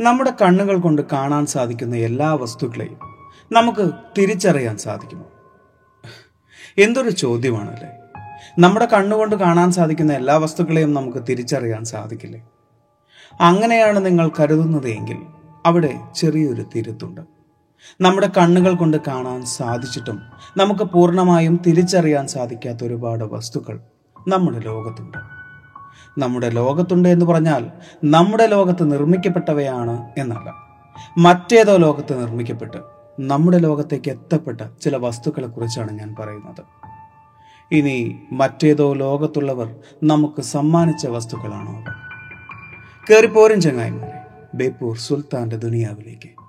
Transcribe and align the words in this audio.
നമ്മുടെ 0.00 0.32
കണ്ണുകൾ 0.42 0.78
കൊണ്ട് 0.78 1.02
കാണാൻ 1.12 1.46
സാധിക്കുന്ന 1.46 1.96
എല്ലാ 1.96 2.34
വസ്തുക്കളെയും 2.34 2.98
നമുക്ക് 3.52 3.90
തിരിച്ചറിയാൻ 4.18 4.78
സാധിക്കുമോ? 4.78 5.24
എന്തൊരു 6.78 7.10
ചോദ്യമാണല്ലേ? 7.10 7.88
നമ്മുടെ 8.58 8.86
കണ്ണുകൊണ്ട് 8.86 9.36
കാണാൻ 9.36 9.72
സാധിക്കുന്ന 9.72 10.12
എല്ലാ 10.12 10.36
വസ്തുക്കളെയും 10.36 10.94
നമുക്ക് 10.94 11.18
തിരിച്ചറിയാൻ 11.28 11.84
സാധിക്കില്ലേ? 11.84 12.46
അങ്ങനെയാണ് 13.40 14.06
നിങ്ങൾ 14.06 14.30
കരുതുന്നത് 14.40 14.88
എങ്കിൽ 14.88 15.16
അവിടെ 15.66 15.98
ചെറിയൊരു 16.14 16.64
തിരുത്തുണ്ട്. 16.76 17.20
നമ്മുടെ 18.00 18.30
കണ്ണുകൾ 18.38 18.74
കൊണ്ട് 18.74 18.96
കാണാൻ 19.06 19.46
സാധിച്ചിട്ടും 19.46 20.20
നമുക്ക് 20.56 20.84
പൂർണമായും 20.84 21.60
തിരിച്ചറിയാൻ 21.66 22.26
സാധിക്കാത്ത 22.26 22.84
ഒരുപാട് 22.84 23.24
വസ്തുക്കൾ 23.24 23.80
നമ്മുടെ 24.28 24.58
ലോകത്തുണ്ട്. 24.58 25.39
നമ്മുടെ 26.18 26.50
ലോകത്തുണ്ട് 26.50 27.08
എന്ന് 27.08 27.26
പറഞ്ഞാൽ 27.26 27.70
നമ്മുടെ 28.04 28.46
ലോകത്ത് 28.46 28.92
നിർമ്മിക്കപ്പെട്ടവയാണ് 28.92 30.08
എന്നല്ല. 30.18 30.54
മറ്റേതോ 31.18 31.76
ലോകത്ത് 31.76 32.20
നിർമ്മിക്കപ്പെട്ട് 32.20 32.76
നമ്മുടെ 33.20 33.58
ലോകത്തേക്ക് 33.58 34.10
എത്തപ്പെട്ട 34.10 34.60
ചില 34.80 34.96
വസ്തുക്കളെക്കുറിച്ചാണ് 34.96 35.98
ഞാൻ 35.98 36.14
പറയുന്നത്. 36.18 36.64
ഇനി 37.72 38.22
മറ്റേതോ 38.32 38.92
ലോകത്തുള്ളവർ 38.92 39.76
നമുക്ക് 40.04 40.42
സമ്മാനിച്ച 40.42 41.06
വസ്തുക്കളാണോ? 41.06 41.84
കയറിപ്പോരും 43.10 43.60
ചങ്ങായിമാരെ. 43.60 44.20
ബേപ്പൂർ 44.54 44.96
സുൽത്താന്റെ 44.96 45.56
ദുനിയാവിലേക്ക്. 45.56 46.39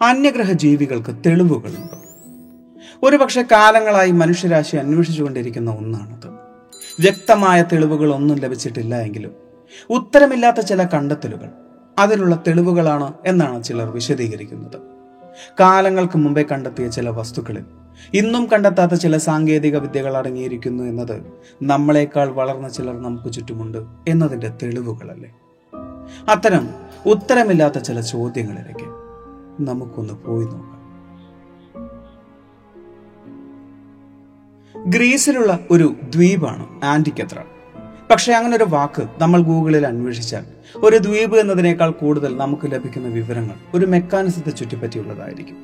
അന്യഗ്രഹ 0.00 0.52
ജീവികൾക്ക് 0.52 1.16
തെളിവുകളുണ്ട്? 1.26 1.96
ഒരുപക്ഷെ 3.02 3.42
കാലങ്ങളായി 3.42 4.10
മനുഷ്യരാശി 4.10 4.76
അന്വേഷിച്ചുകൊണ്ടിരിക്കുന്ന 4.76 5.70
ഒന്നാണത്. 5.70 6.28
വ്യക്തമായ 7.00 7.62
തെളിവുകൾ 7.62 8.14
ഒന്നും 8.14 8.38
ലഭിച്ചിട്ടില്ല 8.38 9.02
എങ്കിലും 9.02 9.32
ഉത്തരമില്ലാത്ത 9.90 10.60
ചില 10.60 10.84
കണ്ടെത്തലുകൾ 10.84 11.48
അതിനുള്ള 11.98 12.42
തെളിവുകളാണ് 12.46 13.12
എന്നാണ് 13.26 13.64
ചിലർ 13.64 13.90
വിശദീകരിക്കുന്നത്. 13.90 14.78
കാലങ്ങൾക്ക് 15.60 16.18
മുമ്പേ 16.18 16.44
കണ്ടെത്തിയ 16.52 16.88
ചില 16.88 17.08
വസ്തുക്കളിൽ 17.08 17.64
ഇന്നും 18.14 18.46
കണ്ടെത്താത്ത 18.46 18.92
ചില 18.92 19.16
സാങ്കേതിക 19.16 19.76
വിദ്യകൾ 19.76 20.16
അടങ്ങിയിരിക്കുന്നു 20.16 20.84
എന്നത് 20.84 21.22
നമ്മളെക്കാൾ 21.62 22.28
വളർന്ന 22.28 22.68
ചിലർ 22.68 23.02
നമുക്ക് 23.02 23.32
ചുറ്റുമുണ്ട് 23.32 23.78
എന്നതിന്റെ 24.08 24.50
തെളിവുകളല്ലേ? 24.62 25.30
അത്തരം 26.28 26.68
ഉത്തരമില്ലാത്ത 27.06 27.78
ചില 27.78 28.00
ചോദ്യങ്ങളിലേക്ക് 28.00 28.87
നമുക്കൊന്ന് 29.60 30.14
പോയി 30.14 30.44
നോക്കാം. 30.44 30.78
ഗ്രീസിലുള്ള 34.90 35.58
ഒരു 35.70 35.94
ദ്വീപാണ് 36.14 36.84
ആന്റിക്കത്ര. 36.84 37.38
പക്ഷേ 38.10 38.32
അങ്ങനെ 38.32 38.56
ഒരു 38.56 38.64
വാക്ക് 38.64 39.08
നമ്മൾ 39.18 39.42
ഗൂഗിളിൽ 39.42 39.86
അന്വേഷിച്ചാൽ 39.86 40.44
ഒരു 40.76 40.96
ദ്വീപ് 40.96 41.36
എന്നതിനേക്കാൾ 41.36 41.90
കൂടുതൽ 41.90 42.36
നമുക്ക് 42.36 42.72
ലഭിക്കുന്ന 42.72 43.08
വിവരങ്ങൾ 43.08 43.54
ഒരു 43.74 43.86
മെക്കാനിസത്തെ 43.86 44.50
ചുറ്റിപ്പറ്റിയുള്ളതായിരിക്കും. 44.50 45.56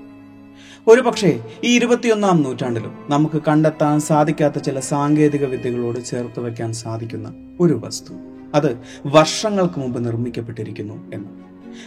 ഒരു 0.88 1.00
പക്ഷേ 1.00 1.44
ഈ 1.64 1.76
ഇരുപത്തിയൊന്നാം 1.76 2.42
നൂറ്റാണ്ടിലും 2.42 2.98
നമുക്ക് 3.08 3.42
കണ്ടെത്താൻ 3.48 4.00
സാധിക്കാത്ത 4.00 4.58
ചില 4.58 4.80
സാങ്കേതിക 4.80 5.44
വിദ്യകളോട് 5.44 6.04
ചേർത്ത് 6.04 6.40
വയ്ക്കാൻ 6.40 6.72
സാധിക്കുന്ന 6.72 7.34
ഒരു 7.60 7.80
വസ്തു. 7.84 8.14
അത് 8.54 8.78
വർഷങ്ങൾക്ക് 9.06 9.80
മുമ്പ് 9.80 10.04
നിർമ്മിക്കപ്പെട്ടിരിക്കുന്നു 10.04 11.10
എന്ന്. 11.14 11.28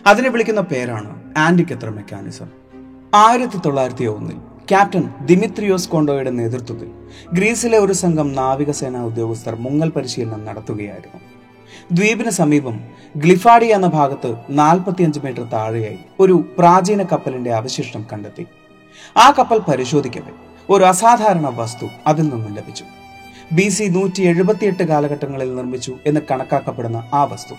അതിനെ 0.08 0.30
വിളിക്കുന്ന 0.30 0.62
പേരാണ് 0.62 1.34
ആന്റിക്കത്ര 1.38 1.90
മെക്കാനിസം. 1.90 2.46
ആയിരത്തി 3.16 3.58
തൊള്ളായിരത്തി 3.58 4.06
ഒന്നിൽ 4.06 4.38
ക്യാപ്റ്റൻ 4.70 5.10
ദിമിത്രിയോസ് 5.22 5.90
കോണ്ടോയുടെ 5.90 6.30
നേതൃത്വത്തിൽ 6.30 6.90
ഗ്രീസിലെ 7.34 7.78
ഒരു 7.78 7.94
സംഘം 7.94 8.34
നാവികസേനാ 8.34 9.02
ഉദ്യോഗസ്ഥർ 9.02 9.56
മുങ്ങൽ 9.56 9.90
പരിശീലനം 9.90 10.46
നടത്തുകയായിരുന്നു. 10.46 11.22
ദ്വീപിന് 11.92 12.30
സമീപം 12.30 12.80
ഗ്ലിഫാഡി 13.16 13.66
എന്ന 13.66 13.88
ഭാഗത്ത് 13.88 14.36
നാൽപ്പത്തിയഞ്ച് 14.50 15.20
മീറ്റർ 15.24 15.44
താഴെയായി 15.44 15.98
ഒരു 16.20 16.46
പ്രാചീന 16.58 17.04
കപ്പലിന്റെ 17.04 17.54
അവശിഷ്ടം 17.54 18.06
കണ്ടെത്തി. 18.14 18.46
ആ 19.18 19.32
കപ്പൽ 19.32 19.58
പരിശോധിക്കവെ 19.58 20.32
ഒരു 20.70 20.84
അസാധാരണ 20.84 21.48
വസ്തു 21.56 21.88
അതിൽ 22.08 22.22
നിന്നും 22.22 22.54
ലഭിച്ചു. 22.54 22.84
ബി 23.52 23.70
സി 23.70 23.84
നൂറ്റി 23.84 24.22
എഴുപത്തിയെട്ട് 24.22 24.84
കാലഘട്ടങ്ങളിൽ 24.84 25.56
നിർമ്മിച്ചു 25.56 25.98
എന്ന് 26.06 26.22
കണക്കാക്കപ്പെടുന്ന 26.32 27.04
ആ 27.14 27.24
വസ്തു. 27.24 27.54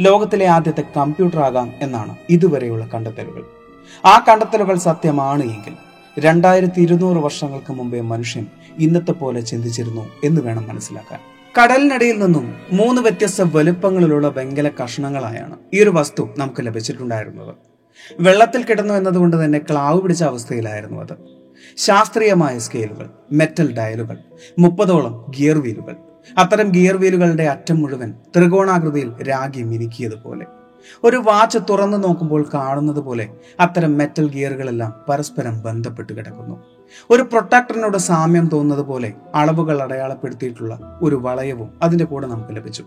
ലോകത്തിലെ 0.00 0.46
ആദ്യത്തെ 0.46 0.84
കമ്പ്യൂട്ടർ 0.96 1.38
ആകാം 1.38 1.72
എന്നാണ് 1.80 2.16
ഇതുവരെയുള്ള 2.30 2.90
കണ്ടെത്തലുകൾ. 2.94 3.44
ആ 4.04 4.24
കണ്ടെത്തലുകൾ 4.28 4.76
സത്യമാണ് 4.78 5.42
എങ്കിൽ 5.42 5.74
രണ്ടായിരത്തി 6.18 6.80
ഇരുന്നൂറ് 6.80 7.16
വർഷങ്ങൾക്ക് 7.16 7.72
മുമ്പേ 7.72 8.00
മനുഷ്യൻ 8.00 8.46
ഇന്നത്തെ 8.78 9.12
പോലെ 9.12 9.40
ചിന്തിച്ചിരുന്നു 9.40 10.10
എന്ന് 10.24 10.40
വേണം 10.40 10.68
മനസ്സിലാക്കാൻ. 10.68 11.20
കടലിനടിയിൽ 11.62 12.18
നിന്നും 12.18 12.54
മൂന്ന് 12.72 13.02
വ്യത്യസ്ത 13.02 13.42
വലുപ്പങ്ങളിലുള്ള 13.42 14.28
വെങ്കല 14.28 14.70
കഷണങ്ങളായാണ് 14.84 15.58
ഈ 15.74 15.82
ഒരു 15.82 15.90
വസ്തു 15.90 16.28
നമുക്ക് 16.38 16.66
ലഭിച്ചിട്ടുണ്ടായിരുന്നത്. 16.66 17.54
വെള്ളത്തിൽ 18.20 18.62
കിടന്നു 18.62 18.94
എന്നതുകൊണ്ട് 18.94 19.44
തന്നെ 19.44 19.58
ക്ലാവ് 19.58 20.02
പിടിച്ച 20.02 20.24
അവസ്ഥയിലായിരുന്നു 20.24 21.00
അത്. 21.00 21.34
ശാസ്ത്രീയമായ 21.76 22.58
സ്കെയിലുകൾ 22.58 23.10
മെറ്റൽ 23.32 23.76
ഡയലുകൾ 23.76 24.16
മുപ്പതോളം 24.58 25.26
ഗിയർ 25.38 25.58
വീലുകൾ 25.58 25.96
അത്തരം 26.38 26.68
ഗിയർ 26.70 26.96
വീലുകളുടെ 26.96 27.44
അറ്റം 27.44 27.80
മുഴുവൻ 27.82 28.14
ത്രികോണാകൃതിയിൽ 28.36 29.22
രാഗി 29.22 29.62
മിനുക്കിയതുപോലെ. 29.62 30.46
ഒരു 31.04 31.16
വാച്ച് 31.16 31.58
തുറന്നു 31.70 31.96
നോക്കുമ്പോൾ 31.96 32.46
കാണുന്നത് 32.54 32.96
പോലെ 32.96 33.28
അത്തരം 33.60 33.98
മെറ്റൽ 33.98 34.30
ഗിയറുകളെല്ലാം 34.32 34.94
പരസ്പരം 35.08 35.62
ബന്ധപ്പെട്ട് 35.62 36.12
കിടക്കുന്നു. 36.12 36.64
ഒരു 37.10 37.22
പ്രൊട്ടക്ടറിനോട് 37.22 37.98
സാമ്യം 37.98 38.50
തോന്നുന്നത് 38.52 38.86
പോലെ 38.86 39.12
അളവുകൾ 39.34 39.82
അടയാളപ്പെടുത്തിയിട്ടുള്ള 39.82 40.98
ഒരു 41.02 41.16
വളയവും 41.16 41.70
അതിന്റെ 41.82 42.04
കൂടെ 42.04 42.26
നമുക്ക് 42.26 42.56
ലഭിച്ചു. 42.56 42.84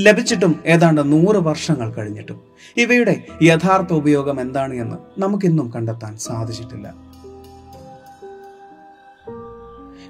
ലഭിച്ചിട്ടും 0.00 0.60
ഏതാണ്ട് 0.66 1.12
നൂറ് 1.12 1.36
വർഷങ്ങൾ 1.36 1.92
കഴിഞ്ഞിട്ടും. 1.92 2.40
ഇവയുടെ 2.76 3.24
യഥാർത്ഥ 3.42 3.92
ഉപയോഗം 3.92 4.40
എന്താണ് 4.40 4.74
എന്ന് 4.74 4.96
നമുക്കിന്നും 5.20 5.72
കണ്ടെത്താൻ 5.76 6.16
സാധിച്ചിട്ടില്ല. 6.16 7.11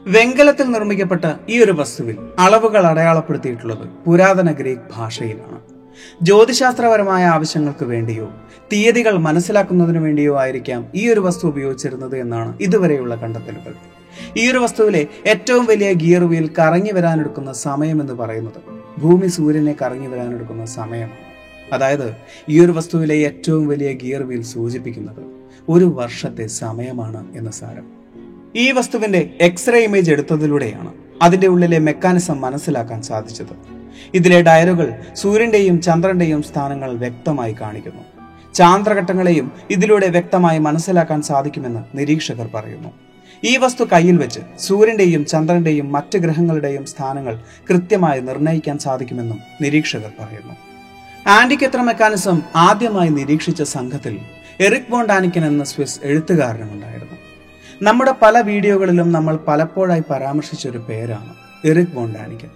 വെങ്കലത്തിൽ 0.06 0.70
നിർമ്മിക്കപ്പെട്ട 0.70 1.24
ഈ 1.48 1.62
ഒരു 1.62 1.72
വസ്തുവിൽ 1.72 2.16
അളവുകൾ 2.38 2.86
അടയാളപ്പെടുത്തിയിട്ടുള്ളത് 2.86 3.88
പുരാതന 4.06 4.52
ഗ്രീക്ക് 4.52 4.82
ഭാഷയിലാണ്. 4.96 5.60
ജ്യോതിശാസ്ത്രപരമായ 6.22 7.24
ആവശ്യങ്ങൾക്ക് 7.24 7.84
വേണ്ടിയോ 7.84 8.30
തീയതികൾ 8.72 9.16
മനസ്സിലാക്കുന്നതിനു 9.16 9.98
വേണ്ടിയോ 9.98 10.38
ആയിരിക്കാം 10.38 10.86
ഈ 10.94 11.12
ഒരു 11.12 11.20
വസ്തു 11.20 11.46
ഉപയോഗിച്ചിരുന്നത് 11.46 12.16
എന്നാണ് 12.16 12.58
ഇതുവരെയുള്ള 12.60 13.14
കണ്ടെത്തലുകൾ. 13.14 13.74
ഈ 14.36 14.50
ഒരു 14.50 14.58
വസ്തുവിലെ 14.58 15.06
ഏറ്റവും 15.26 15.66
വലിയ 15.66 15.92
ഗിയർ 15.92 16.24
വീൽ 16.24 16.50
കറങ്ങി 16.58 16.90
വരാനെടുക്കുന്ന 16.90 17.52
സമയം 17.52 18.00
എന്ന് 18.00 18.12
പറയുന്നത് 18.12 18.60
ഭൂമി 19.00 19.26
സൂര്യനെ 19.26 19.76
കറങ്ങി 19.82 20.06
വരാനെടുക്കുന്ന 20.06 20.64
സമയം 20.64 21.10
അതായത് 21.72 22.14
ഈ 22.48 22.64
ഒരു 22.64 22.72
വസ്തുവിലെ 22.72 23.14
ഏറ്റവും 23.14 23.68
വലിയ 23.68 23.92
ഗിയർ 23.92 24.22
വീൽ 24.22 24.42
സൂചിപ്പിക്കുന്നത് 24.42 25.22
ഒരു 25.68 25.84
വർഷത്തെ 25.84 26.46
സമയമാണ് 26.46 27.36
എന്ന 27.36 27.50
സാരം. 27.50 28.01
ഈ 28.56 28.70
വസ്തുവിന്റെ 28.70 29.30
എക്സ്റേ 29.40 29.78
ഇമേജ് 29.80 30.12
എടുത്തതിലൂടെയാണ് 30.12 30.92
അതിന്റെ 31.22 31.46
ഉള്ളിലെ 31.46 31.78
മെക്കാനിസം 31.78 32.40
മനസ്സിലാക്കാൻ 32.40 33.02
സാധിച്ചത്. 33.02 33.54
ഇതിലെ 34.14 34.42
ഡയറുകൾ 34.42 34.94
സൂര്യന്റെയും 35.14 35.82
ചന്ദ്രന്റെയും 35.82 36.42
സ്ഥാനങ്ങൾ 36.42 36.92
വ്യക്തമായി 36.92 37.56
കാണിക്കുന്നു. 37.60 38.02
ചാന്ദ്രഘട്ടങ്ങളെയും 38.54 39.52
ഇതിലൂടെ 39.70 40.08
വ്യക്തമായി 40.08 40.58
മനസ്സിലാക്കാൻ 40.58 41.22
സാധിക്കുമെന്ന് 41.22 41.98
നിരീക്ഷകർ 41.98 42.48
പറയുന്നു. 42.54 42.88
ഈ 43.44 43.56
വസ്തു 43.56 43.84
കയ്യിൽ 43.84 44.16
വെച്ച് 44.16 44.40
സൂര്യന്റെയും 44.58 45.26
ചന്ദ്രന്റെയും 45.26 45.92
മറ്റ് 45.92 46.18
ഗ്രഹങ്ങളുടെയും 46.18 46.86
സ്ഥാനങ്ങൾ 46.86 47.40
കൃത്യമായി 47.70 48.20
നിർണയിക്കാൻ 48.20 48.78
സാധിക്കുമെന്നും 48.78 49.38
നിരീക്ഷകർ 49.60 50.12
പറയുന്നു. 50.20 50.54
ആന്റിക്കെത്ര 51.26 51.80
മെക്കാനിസം 51.80 52.42
ആദ്യമായി 52.56 53.08
നിരീക്ഷിച്ച 53.08 53.62
സംഘത്തിൽ 53.62 54.18
എറിക് 54.60 54.90
ബോണ്ടാനിക്കൻ 54.90 55.44
എന്ന 55.44 55.64
സ്വിസ് 55.64 56.00
എഴുത്തുകാരനുമുണ്ടായിരുന്നു. 56.02 57.21
നമ്മുടെ 57.82 58.14
പല 58.22 58.40
വീഡിയോകളിലും 58.40 59.12
നമ്മൾ 59.12 59.38
പലപ്പോഴായി 59.48 60.02
പരാമർശിച്ച 60.10 60.68
ഒരു 60.68 60.78
പേരാണ് 60.78 61.34
എറിക് 61.64 61.94
ബോണ്ടാനിക്കൻ 61.94 62.48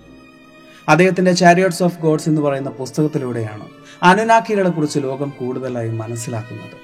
അദ്ദേഹത്തിന്റെ 0.88 1.32
ചാരിയോട്സ് 1.32 1.82
ഓഫ് 1.82 2.00
ഗോഡ്സ് 2.00 2.28
എന്ന് 2.28 2.42
പറയുന്ന 2.42 2.70
പുസ്തകത്തിലൂടെയാണ് 2.70 3.66
അനുനാക്കികളെ 4.02 4.70
കുറിച്ച് 4.70 4.98
ലോകം 4.98 5.32
കൂടുതലായി 5.40 5.90
മനസ്സിലാക്കുന്നത്. 5.90 6.76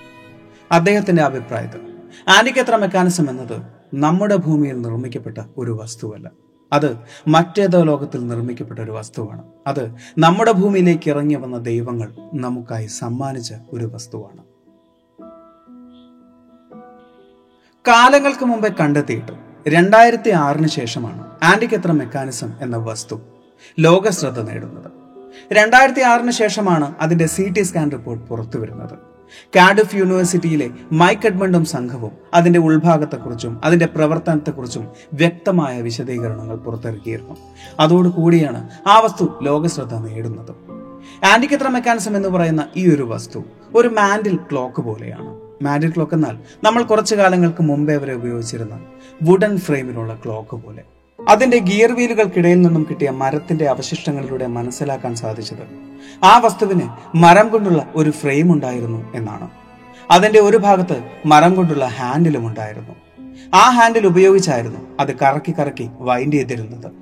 അദ്ദേഹത്തിന്റെ 0.72 1.22
അഭിപ്രായത്തിൽ 1.22 1.80
ആനിക്കത്ര 2.28 2.76
മെക്കാനിസം 2.76 3.30
എന്നത് 3.30 3.62
നമ്മുടെ 3.94 4.36
ഭൂമിയിൽ 4.36 4.82
നിർമ്മിക്കപ്പെട്ട 4.82 5.38
ഒരു 5.58 5.78
വസ്തുവല്ല. 5.82 6.30
അത് 6.72 6.98
മറ്റേതോ 7.28 7.82
ലോകത്തിൽ 7.82 8.26
നിർമ്മിക്കപ്പെട്ട 8.26 8.80
ഒരു 8.80 8.90
വസ്തുവാണ്. 8.90 9.42
അത് 9.66 9.94
നമ്മുടെ 10.18 10.52
ഭൂമിയിലേക്ക് 10.52 11.10
ഇറങ്ങി 11.10 11.34
വന്ന 11.34 11.58
ദൈവങ്ങൾ 11.58 12.12
നമുക്കായി 12.34 12.86
സമ്മാനിച്ച 12.86 13.52
ഒരു 13.72 13.84
വസ്തുവാണ്. 13.84 14.51
കാലങ്ങൾക്ക് 17.88 18.44
മുമ്പേ 18.44 18.68
കണ്ടെത്തിയിട്ട് 18.68 19.32
രണ്ടായിരത്തി 19.68 20.30
ആറിന് 20.30 20.68
ശേഷമാണ് 20.68 21.26
ആന്റിക്കെത്ര 21.42 21.92
മെക്കാനിസം 21.92 22.50
എന്ന 22.60 22.76
വസ്തു 22.76 23.20
ലോക 23.78 24.10
ശ്രദ്ധ 24.10 24.40
നേടുന്നത്. 24.40 24.90
രണ്ടായിരത്തി 25.52 26.00
ആറിന് 26.00 26.30
ശേഷമാണ് 26.30 26.94
അതിന്റെ 27.00 27.26
സി 27.26 27.52
ടി 27.52 27.62
സ്കാൻ 27.62 27.90
റിപ്പോർട്ട് 27.90 28.26
പുറത്തു 28.26 28.58
വരുന്നത് 28.58 28.98
കാഡിഫ് 29.56 29.94
യൂണിവേഴ്സിറ്റിയിലെ 29.94 30.70
മൈക്ക് 30.92 31.26
എഡ്മണ്ടും 31.26 31.64
സംഘവും 31.64 32.10
അതിന്റെ 32.34 32.60
ഉൾഭാഗത്തെക്കുറിച്ചും 32.60 33.60
അതിന്റെ 33.64 33.86
പ്രവർത്തനത്തെക്കുറിച്ചും 33.86 34.88
വ്യക്തമായ 35.12 35.80
വിശദീകരണങ്ങൾ 35.80 36.56
പുറത്തിറക്കിയിരുന്നു. 36.56 37.36
അതോടുകൂടിയാണ് 37.80 38.70
ആ 38.88 39.00
വസ്തു 39.00 39.38
ലോകശ്രദ്ധ 39.42 39.94
നേടുന്നത്. 39.94 40.52
ആന്റിക്കെത്ര 41.24 41.68
മെക്കാനിസം 41.68 42.16
എന്ന് 42.16 42.28
പറയുന്ന 42.28 42.68
ഈ 42.76 42.94
ഒരു 42.94 43.02
വസ്തു 43.02 43.44
ഒരു 43.74 43.88
മാൻഡിൽ 43.88 44.36
ക്ലോക്ക് 44.36 44.82
പോലെയാണ്. 44.82 45.51
മാൻഡിൽ 45.62 45.90
ക്ലോക്ക് 45.90 46.14
എന്നാൽ 46.14 46.38
നമ്മൾ 46.64 46.82
കുറച്ചു 46.82 47.14
കാലങ്ങൾക്ക് 47.14 47.62
മുമ്പേ 47.62 47.96
വരെ 47.96 48.14
ഉപയോഗിച്ചിരുന്ന 48.14 48.80
വുഡൻ 49.22 49.58
ഫ്രെയിമിലുള്ള 49.58 50.14
ക്ലോക്ക് 50.24 50.56
പോലെ. 50.56 50.82
അതിന്റെ 51.28 51.58
ഗിയർ 51.58 51.92
വീലുകൾക്കിടയിൽ 51.92 52.62
നിന്നും 52.62 52.86
കിട്ടിയ 52.90 53.10
മരത്തിന്റെ 53.10 53.66
അവശിഷ്ടങ്ങളിലൂടെ 53.66 54.46
മനസ്സിലാക്കാൻ 54.46 55.14
സാധിച്ചത് 55.14 55.64
ആ 56.24 56.38
വസ്തുവിന് 56.38 57.16
മരം 57.16 57.48
കൊണ്ടുള്ള 57.48 57.92
ഒരു 57.96 58.10
ഫ്രെയിം 58.10 58.52
ഉണ്ടായിരുന്നു 58.52 59.12
എന്നാണ്. 59.14 59.50
അതിന്റെ 60.10 60.40
ഒരു 60.40 60.56
ഭാഗത്ത് 60.56 60.96
മരം 61.26 61.54
കൊണ്ടുള്ള 61.54 61.84
ഹാൻഡിലും 61.84 62.46
ഉണ്ടായിരുന്നു. 62.46 62.94
ആ 63.54 63.70
ഹാൻഡിൽ 63.70 64.06
ഉപയോഗിച്ചായിരുന്നു 64.06 64.78
അത് 65.00 65.16
കറക്കി 65.18 65.54
കറക്കി 65.58 65.88
വൈൻഡ് 65.98 66.32
ചെയ്തിരുന്നത്. 66.32 66.92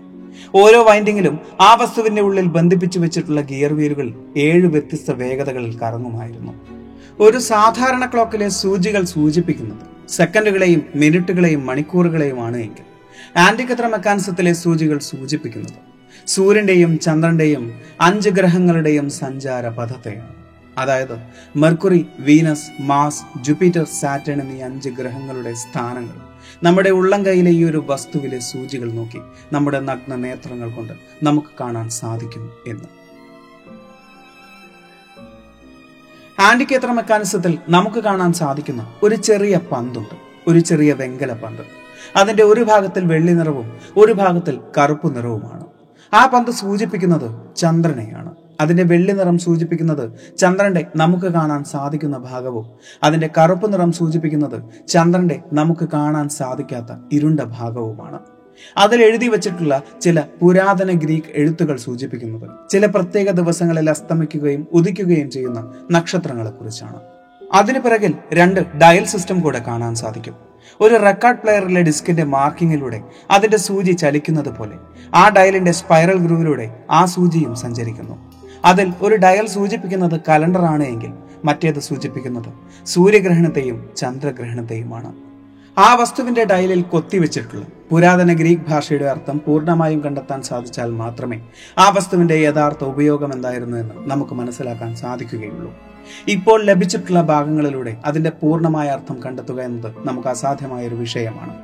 ഓരോ 0.55 0.83
വൈൻഡിങ്ങിലും 0.83 1.39
ആ 1.61 1.75
വസ്തുവിന്റെ 1.75 2.23
ഉള്ളിൽ 2.23 2.45
ബന്ധിപ്പിച്ചു 2.45 2.99
വെച്ചിട്ടുള്ള 2.99 3.41
ഗിയർ 3.41 3.73
വീലുകൾ 3.73 4.15
ഏഴ് 4.37 4.67
വ്യത്യസ്ത 4.67 5.11
വേഗതകളിൽ 5.11 5.79
കറങ്ങുമായിരുന്നു. 5.79 6.80
ഒരു 7.21 7.39
സാധാരണ 7.39 8.07
ക്ലോക്കിലെ 8.07 8.49
സൂചികൾ 8.49 9.05
സൂചിപ്പിക്കുന്നത് 9.05 10.11
സെക്കൻഡുകളെയും 10.11 10.83
മിനിറ്റുകളെയും 10.95 11.67
മണിക്കൂറുകളെയുമാണ് 11.67 12.57
എങ്കിൽ 12.57 12.87
ആന്റിക്കത്ര 13.37 13.87
മെക്കാനിസത്തിലെ 13.87 14.53
സൂചികൾ 14.53 14.99
സൂചിപ്പിക്കുന്നത്? 14.99 15.79
സൂര്യന്റെയും 16.27 16.99
ചന്ദ്രന്റെയും 16.99 17.65
അഞ്ച് 18.01 18.31
ഗ്രഹങ്ങളുടെയും 18.31 19.11
സഞ്ചാര 19.11 19.69
പഥത്തെയാണ്. 19.69 20.35
അതായത് 20.79 21.15
Mercury 21.57 22.07
Venus 22.21 22.71
Mars 22.81 23.23
Jupiter 23.43 23.85
Saturn 24.01 24.41
എന്നീ 24.41 24.61
അഞ്ച് 24.63 24.89
ഗ്രഹങ്ങളുടെ 24.89 25.53
സ്ഥാനങ്ങൾ 25.55 26.17
നമ്മുടെ 26.63 26.91
ഉള്ളം 26.91 27.27
കയ്യിലെ 27.27 27.51
ഈ 27.51 27.65
ഒരു 27.65 27.85
വസ്തുവിലെ 27.89 28.41
സൂചികൾ 28.41 28.93
നോക്കി 28.93 29.21
നമ്മുടെ 29.53 29.81
നഗ്ന 29.81 30.15
നേത്രങ്ങൾ 30.17 30.71
കൊണ്ട് 30.71 30.93
നമുക്ക് 31.23 31.53
കാണാൻ 31.61 31.91
സാധിക്കും 31.91 32.51
എന്ന്. 32.67 33.00
ആന്റിക്കേത്ര 36.41 36.93
മെക്കാനിസത്തിൽ 36.93 37.59
നമുക്ക് 37.69 38.01
കാണാൻ 38.01 38.33
സാധിക്കുന്ന 38.33 38.87
ഒരു 39.03 39.15
ചെറിയ 39.15 39.61
പന്തുണ്ട്. 39.73 40.15
ഒരു 40.49 40.59
ചെറിയ 40.59 40.93
വെങ്കല 40.93 41.33
പന്ത്. 41.33 41.61
അതിന്റെ 42.17 42.43
ഒരു 42.43 42.61
ഭാഗത്തിൽ 42.61 43.05
വെള്ളി 43.05 43.33
നിറവും 43.33 43.73
ഒരു 43.97 44.13
ഭാഗത്തിൽ 44.13 44.59
കറുപ്പ് 44.79 45.17
നിറവുമാണ്. 45.17 45.65
ആ 46.15 46.27
പന്ത് 46.27 46.51
സൂചിപ്പിക്കുന്നത് 46.51 47.57
ചന്ദ്രനെയാണ്. 47.57 48.35
അതിന്റെ 48.61 48.83
വെള്ളി 48.83 49.13
നിറം 49.13 49.39
സൂചിപ്പിക്കുന്നത് 49.39 50.37
ചന്ദ്രന്റെ 50.39 50.87
നമുക്ക് 50.97 51.27
കാണാൻ 51.27 51.65
സാധിക്കുന്ന 51.65 52.19
ഭാഗവും 52.19 52.67
അതിന്റെ 53.03 53.31
കറുപ്പ് 53.39 53.73
നിറം 53.73 53.93
സൂചിപ്പിക്കുന്നത് 53.93 54.89
ചന്ദ്രന്റെ 54.89 55.43
നമുക്ക് 55.53 55.89
കാണാൻ 55.89 56.29
സാധിക്കാത്ത 56.29 56.99
ഇരുണ്ട 57.13 57.41
ഭാഗവുമാണ്. 57.41 58.19
അതിൽ 58.77 59.03
എഴുതി 59.03 59.29
വച്ചിട്ടുള്ള 59.29 59.83
ചില 60.01 60.23
പുരാതന 60.41 60.91
ഗ്രീക്ക് 60.91 61.27
എഴുത്തുകൾ 61.35 61.77
സൂചിപ്പിക്കുന്നത്. 61.77 62.51
ചില 62.71 62.87
പ്രത്യേക 62.87 63.31
ദിവസങ്ങളിൽ 63.31 63.91
അസ്തമിക്കുകയും 63.91 64.67
ഉദിക്കുകയും 64.73 65.31
ചെയ്യുന്ന 65.31 65.75
നക്ഷത്രങ്ങളെക്കുറിച്ചാണ്. 65.91 67.01
അതിനു 67.53 67.79
പിറകിൽ 67.79 68.15
രണ്ട് 68.33 68.61
ഡയൽ 68.61 69.05
സിസ്റ്റം 69.05 69.41
കൂടെ 69.41 69.59
കാണാൻ 69.59 69.95
സാധിക്കും. 69.95 70.35
ഒരു 70.81 70.95
റെക്കോർഡ് 70.95 71.39
പ്ലെയറിലെ 71.39 71.83
ഡിസ്കിന്റെ 71.83 72.25
മാർക്കിങ്ങിലൂടെ 72.25 73.03
അതിന്റെ 73.31 73.57
സൂചി 73.57 73.93
ചലിക്കുന്നത് 73.93 74.49
പോലെ 74.49 74.77
ആ 75.15 75.29
ഡയലിന്റെ 75.29 75.73
സ്പൈറൽ 75.73 76.19
ഗ്രൂവിലൂടെ 76.19 76.77
ആ 76.91 77.05
സൂചിയും 77.05 77.57
സഞ്ചരിക്കുന്നു. 77.57 78.33
അതിൽ 78.65 78.93
ഒരു 79.03 79.15
ഡയൽ 79.15 79.47
സൂചിപ്പിക്കുന്നത് 79.47 80.21
കലണ്ടറാണ് 80.29 80.85
എങ്കിൽ 80.85 81.13
മറ്റേത് 81.45 81.81
സൂചിപ്പിക്കുന്നത് 81.81 82.53
സൂര്യഗ്രഹണത്തെയും 82.87 83.91
ചന്ദ്രഗ്രഹണത്തെയുമാണ്. 83.97 85.30
ആ 85.85 85.95
വസ്തുവിന്റെ 85.95 86.45
ഡയലിൽ 86.45 86.83
കൊത്തിവെച്ചിട്ടുള്ള 86.83 87.65
പുരാതന 87.91 88.33
ഗ്രീക്ക് 88.33 88.63
ഭാഷയുടെ 88.71 89.05
അർത്ഥം 89.05 89.43
പൂർണമായും 89.47 90.01
കണ്ടെത്താൻ 90.05 90.43
സാധിച്ചാൽ 90.43 90.91
മാത്രമേ 90.91 91.39
ആ 91.79 91.89
വസ്തുവിന്റെ 91.97 92.35
യഥാർത്ഥ 92.35 92.85
ഉപയോഗം 92.85 93.33
എന്തായിരുന്നു 93.33 93.77
എന്ന് 93.77 93.95
നമുക്ക് 94.11 94.35
മനസ്സിലാക്കാൻ 94.35 94.97
സാധിക്കുകയുള്ളൂ. 94.97 95.71
ഇപ്പോൾ 96.29 96.65
ലഭിച്ചിട്ടുള്ള 96.65 97.23
ഭാഗങ്ങളിലൂടെ 97.23 97.97
അതിന്റെ 98.05 98.31
പൂർണമായ 98.31 98.89
അർത്ഥം 98.89 99.23
കണ്ടെത്തുക 99.27 99.61
എന്നത് 99.61 99.93
നമുക്ക് 100.09 100.29
അസാധ്യമായ 100.29 100.89
ഒരു 100.89 100.95
വിഷയമാണ്. 100.95 101.55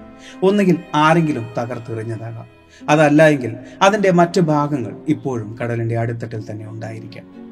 ഒന്നുകിൽ 0.43 0.77
ആരെങ്കിലും 0.95 1.47
തകർത്തെറിഞ്ഞതാകാം 1.59 2.47
അതല്ല 2.89 3.29
എങ്കിൽ 3.29 3.53
അതിന്റെ 3.83 4.11
മറ്റു 4.11 4.41
ഭാഗങ്ങൾ 4.41 4.95
ഇപ്പോഴും 5.09 5.59
കടലിന്റെ 5.63 5.99
അടിത്തട്ടിൽ 5.99 6.51
തന്നെ 6.51 6.67
ഉണ്ടായിരിക്കാം. 6.69 7.46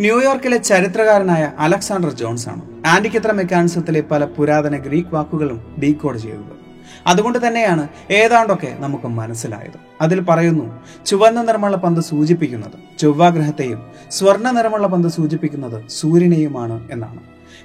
ന്യൂയോർക്കിലെ 0.00 0.56
ചരിത്രകാരനായ 0.56 1.52
അലക്സാണ്ടർ 1.58 2.12
ജോൺസ് 2.12 2.48
ആണ് 2.48 2.86
ആന്റിക്കിത്ര 2.86 3.32
മെക്കാനിസത്തിലെ 3.32 4.00
പല 4.00 4.24
പുരാതന 4.24 4.76
ഗ്രീക്ക് 4.76 5.08
വാക്കുകളും 5.14 5.76
ഡീകോഡ് 5.82 6.18
ചെയ്തത്. 6.18 6.62
അതുകൊണ്ട് 7.06 7.46
തന്നെയാണ് 7.46 7.88
ഏതാണ്ടൊക്കെ 8.10 8.76
നമുക്ക് 8.78 9.06
മനസ്സിലായത്. 9.06 9.78
അതിൽ 10.00 10.20
പറയുന്നു 10.20 10.80
ചുവന്ന 11.06 11.42
നിറമുള്ള 11.42 11.76
പന്ത് 11.76 12.00
സൂചിപ്പിക്കുന്നത് 12.00 12.98
ചൊവ്വാഗ്രഹത്തെയും 12.98 13.82
സ്വർണ 14.10 14.50
നിറമുള്ള 14.50 14.86
പന്ത് 14.86 15.08
സൂചിപ്പിക്കുന്നത് 15.08 15.88
സൂര്യനെയുമാണ് 15.88 16.92
എന്നാണ്. 16.92 17.20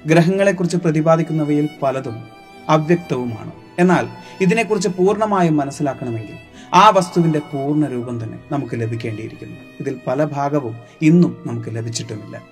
ഗ്രഹങ്ങളെക്കുറിച്ച് 0.06 0.76
പ്രതിപാദിക്കുന്നവയിൽ 0.76 1.68
പലതും 1.82 2.22
അവ്യക്തവുമാണ്. 2.68 3.52
എന്നാൽ 3.78 4.06
ഇതിനെക്കുറിച്ച് 4.40 4.88
പൂർണമായും 4.88 5.56
മനസ്സിലാക്കണമെങ്കിൽ 5.56 6.47
ആ 6.74 6.90
വസ്തുവിന്റെ 6.90 7.38
പൂർണ 7.38 7.86
രൂപം 7.86 8.24
തന്നെ 8.24 8.38
നമുക്ക് 8.52 8.80
ലഭിക്കേണ്ടിയിരിക്കുന്നു. 8.80 9.56
ഇതിൽ 9.80 10.00
പല 10.06 10.24
ഭാഗവും 10.24 10.76
ഇന്നും 11.02 11.36
നമുക്ക് 11.46 11.76
ലഭിച്ചിട്ടുമില്ല. 11.76 12.42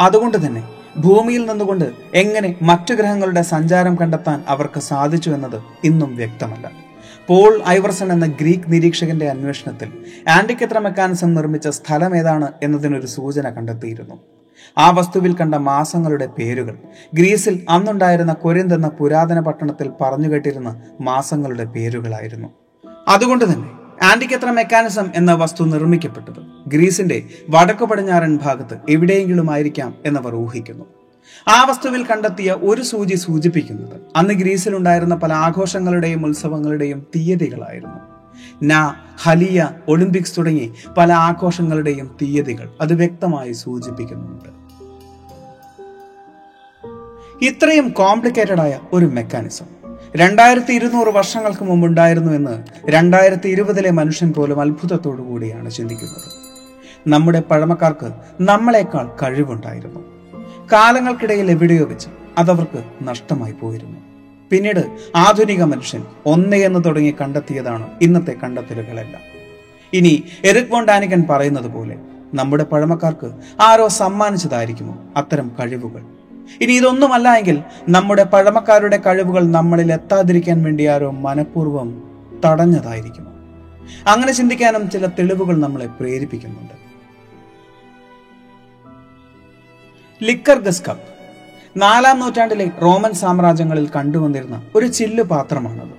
അതുകൊണ്ട് 0.00 0.46
തന്നെ 0.46 0.68
ഭൂമിയിൽ 0.98 1.46
നിന്നുകൊണ്ട് 1.46 1.92
എങ്ങനെ 2.14 2.56
മറ്റു 2.62 2.94
ഗ്രഹങ്ങളുടെ 2.94 3.42
സഞ്ചാരം 3.42 3.96
കണ്ടെത്താൻ 3.96 4.44
അവർക്ക് 4.48 4.80
സാധിച്ചു 4.80 5.30
എന്നത് 5.30 5.62
ഇന്നും 5.84 6.16
വ്യക്തമല്ല. 6.16 6.70
പോൾ 7.28 7.62
ഐവർസൺ 7.68 8.12
എന്ന 8.12 8.26
ഗ്രീക്ക് 8.26 8.72
നിരീക്ഷകന്റെ 8.72 9.28
അന്വേഷണത്തിൽ 9.28 9.92
ആന്റിക്കത്ര 10.28 10.78
മെക്കാനിസം 10.78 11.34
നിർമ്മിച്ച 11.34 11.68
സ്ഥലം 11.68 12.16
ഏതാണ് 12.16 12.52
എന്നതിനൊരു 12.62 13.06
സൂചന 13.06 13.50
കണ്ടെത്തിയിരുന്നു. 13.50 14.14
ആ 14.78 14.90
വസ്തുവിൽ 14.90 15.34
കണ്ട 15.34 15.54
മാസങ്ങളുടെ 15.54 16.26
പേരുകൾ 16.26 16.78
ഗ്രീസിൽ 17.14 17.66
അന്നുണ്ടായിരുന്ന 17.70 18.32
കൊരിന്ത് 18.32 18.74
എന്ന 18.74 18.88
പുരാതന 18.88 19.40
പട്ടണത്തിൽ 19.40 19.90
പറഞ്ഞു 20.00 20.28
കേട്ടിരുന്ന 20.28 20.82
മാസങ്ങളുടെ 21.00 21.64
പേരുകളായിരുന്നു. 21.64 22.48
അതുകൊണ്ട് 23.10 23.44
തന്നെ 23.44 23.70
ആന്റിക്കെത്ര 24.04 24.50
മെക്കാനിസം 24.50 25.08
എന്ന 25.14 25.34
വസ്തു 25.34 25.64
നിർമ്മിക്കപ്പെട്ടത് 25.64 26.68
ഗ്രീസിന്റെ 26.68 27.28
വടക്കു 27.50 27.84
പടിഞ്ഞാറൻ 27.84 28.36
ഭാഗത്ത് 28.36 28.78
എവിടെയെങ്കിലും 28.88 29.50
ആയിരിക്കാം 29.50 29.94
എന്നവർ 30.06 30.34
ഊഹിക്കുന്നു. 30.34 30.84
ആ 31.48 31.64
വസ്തുവിൽ 31.64 32.06
കണ്ടെത്തിയ 32.06 32.52
ഒരു 32.52 32.82
സൂചി 32.82 33.14
സൂചിപ്പിക്കുന്നത് 33.14 34.00
അന്ന് 34.16 34.34
ഗ്രീസിലുണ്ടായിരുന്ന 34.34 35.14
പല 35.14 35.32
ആഘോഷങ്ങളുടെയും 35.32 36.26
ഉത്സവങ്ങളുടെയും 36.26 37.06
തീയതികളായിരുന്നു. 37.16 37.98
നാ 38.62 38.94
ഹലിയ 39.22 39.70
ഒളിമ്പിക്സ് 39.88 40.38
തുടങ്ങി 40.38 40.72
പല 40.98 41.12
ആഘോഷങ്ങളുടെയും 41.12 42.16
തീയതികൾ 42.22 42.70
അത് 42.80 42.92
വ്യക്തമായി 42.92 43.52
സൂചിപ്പിക്കുന്നുണ്ട്. 43.52 44.60
ഇത്രയും 47.44 47.88
കോംപ്ലിക്കേറ്റഡ് 47.88 48.60
ആയ 48.60 48.78
ഒരു 48.92 49.06
മെക്കാനിസം. 49.06 49.79
രണ്ടായിരത്തി 50.16 50.72
ഇരുന്നൂറ് 50.72 51.08
വർഷങ്ങൾക്ക് 51.08 51.64
മുമ്പ് 51.64 51.86
ഉണ്ടായിരുന്നു 51.86 52.32
എന്ന് 52.32 52.64
രണ്ടായിരത്തി 52.88 53.48
ഇരുപതിലെ 53.48 53.90
മനുഷ്യൻ 53.90 54.32
പോലും 54.32 54.60
അത്ഭുതത്തോടു 54.60 55.22
കൂടിയാണ് 55.22 55.70
ചിന്തിക്കുന്നത്. 55.70 56.32
നമ്മുടെ 57.06 57.42
പഴമക്കാർക്ക് 57.50 58.12
നമ്മളെക്കാൾ 58.40 59.10
കഴിവുണ്ടായിരുന്നു. 59.22 60.00
കാലങ്ങൾക്കിടയിൽ 60.72 61.50
എവിടെയോ 61.50 61.84
വെച്ച് 61.84 62.08
അതവർക്ക് 62.38 62.84
നഷ്ടമായി 63.02 63.52
പോയിരുന്നു. 63.52 64.00
പിന്നീട് 64.50 64.98
ആധുനിക 65.16 65.62
മനുഷ്യൻ 65.62 66.04
ഒന്നേ 66.26 66.58
എന്ന് 66.58 66.84
തുടങ്ങി 66.84 67.14
കണ്ടെത്തിയതാണ് 67.20 67.90
ഇന്നത്തെ 68.02 68.34
കണ്ടെത്തലുകളെല്ലാം. 68.44 69.22
ഇനി 69.92 70.24
എറിക് 70.44 70.70
വോണ്ടാനിക്കൻ 70.70 71.24
പറയുന്നത് 71.30 71.70
പോലെ 71.70 71.98
നമ്മുടെ 72.34 72.64
പഴമക്കാർക്ക് 72.64 73.32
ആരോ 73.60 73.88
സമ്മാനിച്ചതായിരിക്കുമോ? 73.88 74.98
അത്തരം 75.16 75.52
കഴിവുകൾ. 75.60 76.19
ഇനി 76.60 76.72
ഇതൊന്നുമല്ല 76.72 77.34
എങ്കിൽ 77.34 77.62
നമ്മുടെ 77.88 78.22
പഴമക്കാരുടെ 78.22 78.96
കഴിവുകൾ 79.06 79.50
നമ്മളിൽ 79.50 79.92
എത്താതിരിക്കാൻ 79.92 80.62
വേണ്ടി 80.62 80.86
ആരോ 80.86 81.10
മനഃപൂർവം 81.10 82.02
തടഞ്ഞതായിരിക്കുമോ? 82.44 83.32
അങ്ങനെ 84.06 84.32
ചിന്തിക്കാനും 84.32 84.90
ചില 84.90 85.06
തെളിവുകൾ 85.06 85.58
നമ്മളെ 85.58 85.86
പ്രേരിപ്പിക്കുന്നുണ്ട്. 85.86 86.90
ലിക്കർ 90.22 90.58
ഗസ് 90.58 90.82
കപ്പ് 90.88 91.10
നാലാം 91.80 92.20
നൂറ്റാണ്ടിലെ 92.20 92.70
റോമൻ 92.82 93.12
സാമ്രാജ്യങ്ങളിൽ 93.12 93.90
കണ്ടുവന്നിരുന്ന 93.96 94.62
ഒരു 94.74 94.86
ചില്ലു 94.86 95.22
പാത്രമാണത്. 95.22 95.96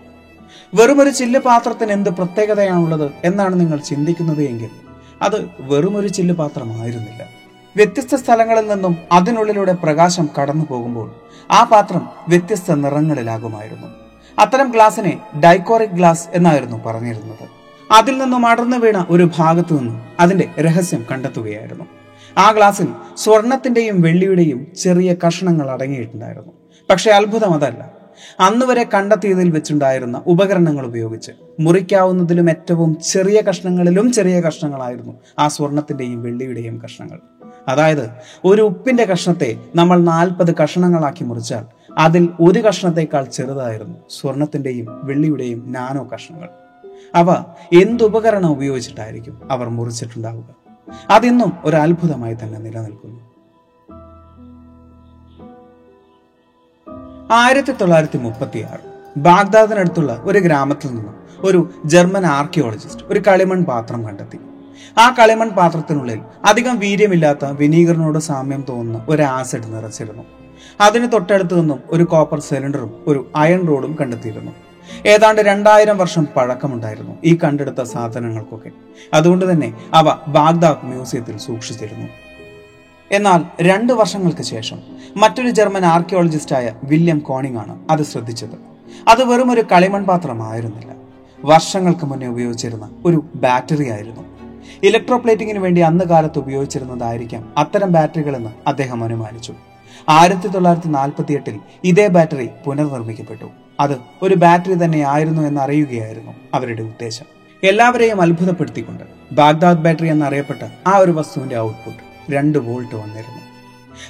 വെറുമൊരു 0.76 1.10
ചില്ലു 1.10 1.40
പാത്രത്തിന് 1.40 1.92
എന്ത് 1.92 2.10
പ്രത്യേകതയാണുള്ളത് 2.10 3.12
എന്നാണ് 3.24 3.60
നിങ്ങൾ 3.60 3.80
ചിന്തിക്കുന്നത് 3.80 4.44
എങ്കിൽ 4.44 4.70
അത് 5.22 5.46
വെറുമൊരു 5.60 6.08
ചില്ലു 6.08 6.34
പാത്രമായിരുന്നില്ല. 6.34 7.41
വ്യത്യസ്ത 7.76 8.16
സ്ഥലങ്ങളിൽ 8.16 8.68
നിന്നും 8.68 8.98
അതിനുള്ളിലൂടെ 9.12 9.74
പ്രകാശം 9.74 10.30
കടന്നു 10.40 10.66
പോകുമ്പോൾ 10.70 11.12
ആ 11.52 11.64
പാത്രം 11.64 12.10
വ്യത്യസ്ത 12.30 12.72
നിറങ്ങളിലാകുമായിരുന്നു. 12.72 13.88
അത്തരം 14.40 14.72
ഗ്ലാസിനെ 14.72 15.22
ഡൈക്കോറിക് 15.46 15.90
ഗ്ലാസ് 15.90 16.28
എന്നായിരുന്നു 16.34 16.84
പറഞ്ഞിരുന്നത്. 16.86 17.46
അതിൽ 17.92 18.18
നിന്നും 18.18 18.46
അടർന്നു 18.46 18.78
വീണ 18.78 19.06
ഒരു 19.10 19.30
ഭാഗത്തു 19.38 19.74
നിന്നും 19.74 20.02
അതിന്റെ 20.20 20.50
രഹസ്യം 20.60 21.06
കണ്ടെത്തുകയായിരുന്നു. 21.12 21.86
ആ 22.38 22.52
ഗ്ലാസിൽ 22.52 22.88
സ്വർണത്തിന്റെയും 23.18 24.02
വെള്ളിയുടെയും 24.02 24.68
ചെറിയ 24.76 25.16
കഷണങ്ങൾ 25.28 25.72
അടങ്ങിയിട്ടുണ്ടായിരുന്നു. 25.72 26.54
പക്ഷേ 26.90 27.12
അത്ഭുതം 27.12 27.54
അതല്ല. 27.54 28.02
അന്ന് 28.40 28.66
വരെ 28.66 28.86
കണ്ടെത്തിയതിൽ 28.94 29.50
വെച്ചുണ്ടായിരുന്ന 29.50 30.22
ഉപകരണങ്ങൾ 30.28 30.86
ഉപയോഗിച്ച് 30.86 31.32
മുറിക്കാവുന്നതിലും 31.60 32.50
ഏറ്റവും 32.50 33.02
ചെറിയ 33.02 33.42
കഷ്ണങ്ങളിലും 33.42 34.12
ചെറിയ 34.12 34.40
കഷ്ണങ്ങളായിരുന്നു 34.42 35.14
ആ 35.40 35.48
സ്വർണത്തിന്റെയും 35.48 36.24
വെള്ളിയുടെയും 36.24 36.82
കഷ്ണങ്ങൾ. 36.86 37.20
അതായത് 37.68 38.10
ഒരു 38.46 38.62
ഉപ്പിന്റെ 38.62 39.06
കഷ്ണത്തെ 39.06 39.58
നമ്മൾ 39.76 40.00
നാൽപ്പത് 40.00 40.56
കഷ്ണങ്ങളാക്കി 40.56 41.24
മുറിച്ചാൽ 41.24 41.66
അതിൽ 41.98 42.30
ഒരു 42.42 42.60
കഷ്ണത്തെക്കാൾ 42.60 43.24
ചെറുതായിരുന്നു 43.24 43.98
സ്വർണത്തിന്റെയും 44.10 45.02
വെള്ളിയുടെയും 45.04 45.72
നാനോ 45.72 46.10
കഷ്ണങ്ങൾ. 46.14 46.50
അവ 47.16 47.32
എന്തുപകരണം 47.74 48.52
ഉപയോഗിച്ചിട്ടായിരിക്കും 48.52 49.52
അവർ 49.52 49.70
മുറിച്ചിട്ടുണ്ടാവുക? 49.70 50.56
അതിന്നും 51.10 51.54
ഒരു 51.66 51.76
അത്ഭുതമായി 51.76 52.34
തന്നെ 52.34 52.60
നിലനിൽക്കുന്നു. 52.60 53.32
ആയിരത്തി 57.32 57.72
തൊള്ളായിരത്തി 57.72 58.18
മുപ്പത്തി 58.18 58.60
ആറ് 58.60 58.80
ബാഗ്ദാദിനടുത്തുള്ള 59.18 60.22
ഒരു 60.24 60.40
ഗ്രാമത്തിൽ 60.40 60.88
നിന്നും 60.88 61.16
ഒരു 61.40 61.70
ജർമ്മൻ 61.86 62.26
ആർക്കിയോളജിസ്റ്റ് 62.26 63.04
ഒരു 63.08 63.20
കളിമൺ 63.20 63.64
പാത്രം 63.64 64.06
കണ്ടെത്തി. 64.06 64.40
ആ 64.98 65.16
കളിമൺ 65.20 65.50
പാത്രത്തിനുള്ളിൽ 65.50 66.20
അധികം 66.46 66.80
വീര്യമില്ലാത്ത 66.80 67.46
വിനീഗറിനോട് 67.46 68.20
സാമ്യം 68.20 68.66
തോന്നുന്ന 68.70 69.06
ഒരു 69.10 69.22
ആസിഡ് 69.22 69.74
നിറച്ചിരുന്നു. 69.74 70.24
അതിന് 70.82 71.12
തൊട്ടടുത്തു 71.12 71.56
നിന്നും 71.56 71.80
ഒരു 71.90 72.04
കോപ്പർ 72.04 72.40
സിലിണ്ടറും 72.40 73.04
ഒരു 73.08 73.32
അയൺ 73.36 73.68
റോഡും 73.68 73.98
കണ്ടെത്തിയിരുന്നു. 74.02 74.52
ഏതാണ്ട് 75.06 75.42
രണ്ടായിരം 75.42 75.98
വർഷം 75.98 76.28
പഴക്കമുണ്ടായിരുന്നു 76.36 77.16
ഈ 77.24 77.40
കണ്ടെടുത്ത 77.44 77.82
സാധനങ്ങൾക്കൊക്കെ. 77.82 78.72
അതുകൊണ്ട് 79.14 79.52
തന്നെ 79.52 79.74
അവ 79.94 80.18
ബാഗ്ദാദ് 80.28 80.86
മ്യൂസിയത്തിൽ 80.86 81.38
സൂക്ഷിച്ചിരുന്നു. 81.38 82.08
എന്നാൽ 83.12 83.44
രണ്ട് 83.62 83.94
വർഷങ്ങൾക്ക് 83.94 84.42
ശേഷം 84.42 84.80
മറ്റൊരു 85.18 85.50
ജർമ്മൻ 85.50 85.86
ആർക്കിയോളജിസ്റ്റായ 85.86 86.74
വില്യം 86.84 87.20
കോണിംഗ് 87.20 87.58
ആണ് 87.58 87.80
അത് 87.90 88.04
ശ്രദ്ധിച്ചത്. 88.04 88.72
അത് 89.08 89.24
വെറും 89.24 89.52
ഒരു 89.52 89.62
കളിമൺ 89.62 90.04
പാത്രമായിരുന്നില്ല. 90.04 90.92
വർഷങ്ങൾക്ക് 91.46 92.06
മുന്നേ 92.06 92.28
ഉപയോഗിച്ചിരുന്ന 92.28 92.90
ഒരു 93.06 93.24
ബാറ്ററി 93.36 93.90
ആയിരുന്നു. 93.90 94.31
ഇലക്ട്രോപ്ലേറ്റിങ്ങിന് 94.84 95.60
വേണ്ടി 95.60 95.82
അന്ന് 95.82 96.06
കാലത്ത് 96.06 96.40
ഉപയോഗിച്ചിരുന്നതായിരിക്കാം 96.40 97.54
അത്തരം 97.58 97.92
ബാറ്ററികളെന്ന് 97.92 98.50
അദ്ദേഹം 98.68 99.04
അനുമാനിച്ചു. 99.04 99.54
ആയിരത്തി 100.10 100.48
തൊള്ളായിരത്തി 100.48 100.88
നാൽപ്പത്തി 100.88 101.34
എട്ടിൽ 101.34 101.60
ഇതേ 101.84 102.08
ബാറ്ററി 102.08 102.50
പുനർനിർമ്മിക്കപ്പെട്ടു. 102.66 103.46
അത് 103.80 103.98
ഒരു 104.22 104.36
ബാറ്ററി 104.36 104.74
തന്നെ 104.74 105.02
ആയിരുന്നു 105.08 105.42
എന്ന് 105.42 105.62
അറിയുകയായിരുന്നു 105.62 106.32
അവരുടെ 106.54 106.82
ഉദ്ദേശം. 106.82 107.26
എല്ലാവരെയും 107.64 108.22
അത്ഭുതപ്പെടുത്തിക്കൊണ്ട് 108.22 109.04
ബാഗ്ദാദ് 109.32 109.78
ബാറ്ററി 109.78 110.08
എന്നറിയപ്പെട്ട 110.08 110.60
ആ 110.88 110.98
ഒരു 110.98 111.12
വസ്തുവിന്റെ 111.12 111.58
ഔട്ട്പുട്ട് 111.60 112.34
രണ്ട് 112.34 112.58
വോൾട്ട് 112.58 112.96
വന്നിരുന്നു. 112.96 113.42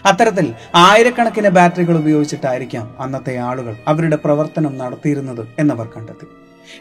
അത്തരത്തിൽ 0.06 0.54
ആയിരക്കണക്കിന് 0.76 1.50
ബാറ്ററികൾ 1.50 1.98
ഉപയോഗിച്ചിട്ടായിരിക്കാം 1.98 2.96
അന്നത്തെ 3.00 3.38
ആളുകൾ 3.38 3.76
അവരുടെ 3.88 4.16
പ്രവർത്തനം 4.16 4.78
നടത്തിയിരുന്നത് 4.78 5.48
എന്നവർ 5.60 5.90
കണ്ടെത്തി. 5.98 6.28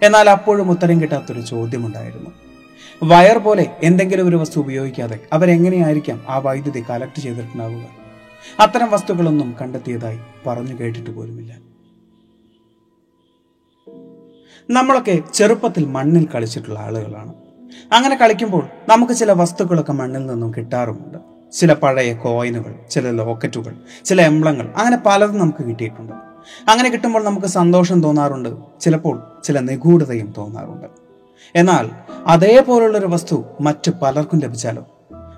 എന്നാൽ 0.02 0.30
അപ്പോഴും 0.30 0.70
ഉത്തരം 0.70 1.02
കിട്ടാത്തൊരു 1.02 1.40
ചോദ്യമുണ്ടായിരുന്നു. 1.40 2.30
വയർ 3.02 3.38
പോലെ 3.38 3.76
എന്തെങ്കിലും 3.82 4.28
ഒരു 4.28 4.36
വസ്തു 4.36 4.60
ഉപയോഗിക്കാതെ 4.60 5.20
അവരെങ്ങനെയായിരിക്കാം 5.32 6.24
ആ 6.28 6.38
വൈദ്യുതി 6.38 6.84
കലക്ട് 6.90 7.20
ചെയ്തിട്ടുണ്ടാവുക? 7.20 7.86
അത്തരം 8.60 8.90
വസ്തുക്കളൊന്നും 8.90 9.54
കണ്ടെത്തിയതായി 9.60 10.18
പറഞ്ഞു 10.46 10.80
കേട്ടിട്ട് 10.80 11.10
പോലുമില്ല. 11.10 11.56
നമ്മളൊക്കെ 14.70 15.18
ചെറുപ്പത്തിൽ 15.34 15.84
മണ്ണിൽ 15.84 16.28
കളിച്ചിട്ടുള്ള 16.34 16.78
ആളുകളാണ്. 16.78 17.34
അങ്ങനെ 17.92 18.16
കളിക്കുമ്പോൾ 18.16 18.66
നമുക്ക് 18.88 19.12
ചില 19.12 19.32
വസ്തുക്കളൊക്കെ 19.32 19.92
മണ്ണിൽ 19.92 20.26
നിന്നും 20.26 20.54
കിട്ടാറുമുണ്ട്. 20.54 21.18
ചില 21.52 21.72
പഴയ 21.72 22.14
കോയിനുകൾ 22.14 22.74
ചില 22.90 23.10
ലോക്കറ്റുകൾ 23.10 23.76
ചില 24.04 24.22
എംബ്ലങ്ങൾ 24.22 24.72
അങ്ങനെ 24.76 24.98
പലതും 25.06 25.38
നമുക്ക് 25.38 25.64
കിട്ടിയിട്ടുണ്ട്. 25.64 26.12
അങ്ങനെ 26.70 26.90
കിട്ടുമ്പോൾ 26.90 27.24
നമുക്ക് 27.24 27.46
സന്തോഷം 27.46 28.02
തോന്നാറുണ്ട്. 28.02 28.80
ചിലപ്പോൾ 28.80 29.22
ചില 29.44 29.60
നിഗൂഢതയും 29.60 30.34
തോന്നാറുണ്ട്. 30.36 31.09
എന്നാൽ 31.54 31.90
അതേപോലുള്ളൊരു 32.26 33.06
വസ്തു 33.06 33.44
മറ്റു 33.60 33.90
പലർക്കും 34.02 34.38
ലഭിച്ചാലോ? 34.38 34.86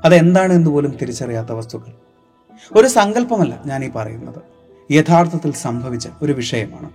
അതെന്താണ് 0.04 0.52
എന്ന് 0.52 0.70
പോലും 0.70 0.96
തിരിച്ചറിയാത്ത 1.02 1.52
വസ്തുക്കൾ. 1.52 1.92
ഒരു 2.72 2.88
സങ്കല്പമല്ല 2.88 3.62
ഞാൻ 3.66 3.84
ഈ 3.84 3.90
പറയുന്നത്. 3.90 4.42
യഥാർത്ഥത്തിൽ 4.92 5.52
സംഭവിച്ച 5.52 6.08
ഒരു 6.22 6.32
വിഷയമാണ്. 6.32 6.90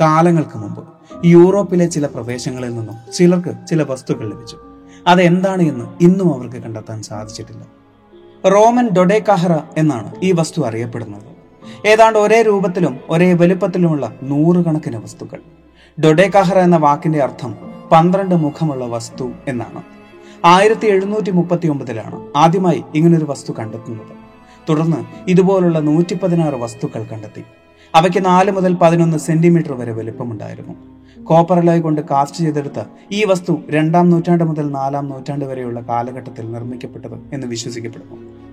കാലങ്ങൾക്ക് 0.00 0.58
മുമ്പ് 0.58 0.88
യൂറോപ്പിലെ 1.24 1.86
ചില 1.86 2.06
പ്രദേശങ്ങളിൽ 2.06 2.74
നിന്നും 2.74 3.12
ചിലർക്ക് 3.12 3.66
ചില 3.66 3.82
വസ്തുക്കൾ 3.82 4.30
ലഭിച്ചു. 4.30 4.58
അതെന്താണ് 5.06 5.62
എന്ന് 5.62 5.84
ഇന്നും 6.00 6.34
അവർക്ക് 6.34 6.56
കണ്ടെത്താൻ 6.56 7.02
സാധിച്ചിട്ടില്ല. 7.02 7.66
റോമൻ 8.48 8.88
ഡൊഡേക്കാഹറ 8.88 9.58
എന്നാണ് 9.76 10.14
ഈ 10.22 10.32
വസ്തു 10.32 10.62
അറിയപ്പെടുന്നത്. 10.62 11.22
ഏതാണ്ട് 11.86 12.18
ഒരേ 12.18 12.42
രൂപത്തിലും 12.42 13.00
ഒരേ 13.08 13.32
വലുപ്പത്തിലുമുള്ള 13.32 14.14
നൂറുകണക്കിന് 14.22 14.96
വസ്തുക്കൾ. 14.96 15.38
ഡൊഡേക്കാഹറ 16.00 16.58
എന്ന 16.58 16.76
വാക്കിന്റെ 16.76 17.18
അർത്ഥം 17.18 17.71
പന്ത്രണ്ട് 17.92 18.34
മുഖമുള്ള 18.34 18.84
വസ്തു 18.84 19.32
എന്നാണ്. 19.48 19.82
ആയിരത്തി 20.44 20.86
എഴുന്നൂറ്റി 20.86 21.30
മുപ്പത്തി 21.30 21.68
ഒമ്പതിലാണ് 21.68 22.26
ആദ്യമായി 22.36 22.82
ഇങ്ങനൊരു 22.94 23.24
വസ്തു 23.24 23.52
കണ്ടെത്തുന്നത്. 23.58 24.14
തുടർന്ന് 24.68 25.30
ഇതുപോലുള്ള 25.30 25.78
നൂറ്റി 25.78 26.14
പതിനാറ് 26.14 26.54
വസ്തുക്കൾ 26.54 27.04
കണ്ടെത്തി. 27.04 27.44
അവയ്ക്ക് 27.94 28.24
നാല് 28.24 28.50
മുതൽ 28.50 28.74
പതിനൊന്ന് 28.74 29.18
സെന്റിമീറ്റർ 29.18 29.72
വരെ 29.72 29.92
വലിപ്പമുണ്ടായിരുന്നു. 29.92 30.74
കോപ്പർ 31.24 31.80
കൊണ്ട് 31.80 32.00
കാസ്റ്റ് 32.00 32.38
ചെയ്തെടുത്ത 32.38 32.82
ഈ 33.12 33.24
വസ്തു 33.24 33.58
രണ്ടാം 33.70 34.10
നൂറ്റാണ്ട് 34.10 34.44
മുതൽ 34.44 34.70
നാലാം 34.70 35.08
നൂറ്റാണ്ട് 35.08 35.44
വരെയുള്ള 35.44 35.80
കാലഘട്ടത്തിൽ 35.80 36.52
നിർമ്മിക്കപ്പെട്ടത് 36.52 37.16
എന്ന് 37.32 37.46
വിശ്വസിക്കപ്പെടുന്നു. 37.46 38.51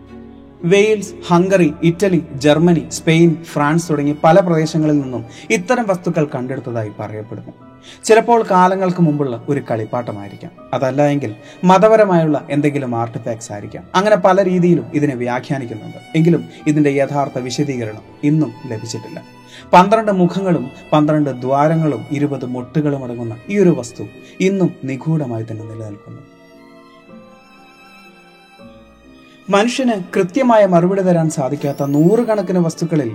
Wales 0.63 1.13
Hungary 1.27 1.73
Italy 1.83 2.23
Germany 2.35 2.85
Spain 2.89 3.43
France 3.43 3.89
തുടങ്ങി 3.89 4.15
പല 4.23 4.39
പ്രദേശങ്ങളിൽ 4.39 5.01
നിന്നും 5.01 5.25
ഇത്തരം 5.49 5.87
വസ്തുക്കൾ 5.87 6.27
കണ്ടെടുത്തതായി 6.35 6.91
പറയപ്പെടുന്നു. 6.99 7.51
ചിലപ്പോൾ 8.03 8.45
കാലങ്ങൾക്ക് 8.51 9.01
മുമ്പുള്ള 9.01 9.45
ഒരു 9.49 9.61
കളിപ്പാട്ടമായിരിക്കാം. 9.71 10.51
അതല്ല 10.73 11.01
എങ്കിൽ 11.07 11.35
മതപരമായുള്ള 11.63 12.47
എന്തെങ്കിലും 12.49 12.95
ആർട്ടിഫാക്ട്സ് 12.95 13.51
ആയിരിക്കാം. 13.51 13.83
അങ്ങനെ 13.95 14.15
പല 14.15 14.43
രീതിയിലും 14.43 14.85
ഇതിനെ 14.93 15.15
വ്യാഖ്യാനിക്കുന്നുണ്ട്. 15.15 15.97
എങ്കിലും 16.15 16.45
ഇതിന്റെ 16.67 16.89
യഥാർത്ഥ 16.89 17.39
വിശദീകരണം 17.39 18.01
ഇന്നും 18.23 18.53
ലഭിച്ചിട്ടില്ല. 18.65 19.23
പന്ത്രണ്ട് 19.73 20.11
മുഖങ്ങളും 20.11 20.71
പന്ത്രണ്ട് 20.93 21.29
ദ്വാരങ്ങളും 21.29 22.05
ഇരുപത് 22.11 22.45
മുട്ടുകളും 22.45 23.03
അടങ്ങുന്ന 23.03 23.37
ഈ 23.49 23.59
ഒരു 23.59 23.69
വസ്തു 23.69 24.03
ഇന്നും 24.39 24.75
നിഗൂഢമായി 24.83 25.45
തന്നെ 25.51 25.65
നിലനിൽക്കുന്നു. 25.65 26.38
മനുഷ്യന് 29.53 29.94
കൃത്യമായ 30.15 30.65
മറുപടി 30.65 31.01
തരാൻ 31.01 31.29
സാധിക്കാത്ത 31.29 31.84
നൂറുകണക്കിന് 31.84 32.60
വസ്തുക്കളിൽ 32.65 33.12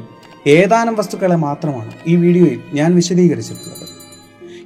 ഏതാനും 0.47 0.95
വസ്തുക്കളെ 0.95 1.37
മാത്രമാണ് 1.37 1.93
ഈ 2.07 2.17
വീഡിയോയിൽ 2.17 2.61
ഞാൻ 2.79 2.95
വിശദീകരിച്ചിട്ടുള്ളത്. 2.95 3.87